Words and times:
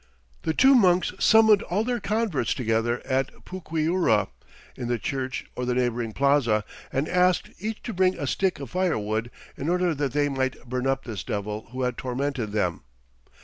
The 0.41 0.55
two 0.55 0.73
monks 0.73 1.13
summoned 1.19 1.61
all 1.61 1.83
their 1.83 1.99
converts 1.99 2.55
to 2.55 2.63
gather 2.63 3.05
at 3.05 3.31
Puquiura, 3.45 4.29
in 4.75 4.87
the 4.87 4.97
church 4.97 5.45
or 5.55 5.63
the 5.63 5.75
neighboring 5.75 6.11
plaza, 6.11 6.63
and 6.91 7.07
asked 7.07 7.51
each 7.59 7.83
to 7.83 7.93
bring 7.93 8.17
a 8.17 8.25
stick 8.25 8.59
of 8.59 8.71
firewood 8.71 9.29
in 9.55 9.69
order 9.69 9.93
that 9.93 10.13
they 10.13 10.27
might 10.27 10.67
burn 10.67 10.87
up 10.87 11.03
this 11.03 11.23
Devil 11.23 11.67
who 11.69 11.83
had 11.83 11.97
tormented 11.99 12.51
them. 12.51 12.81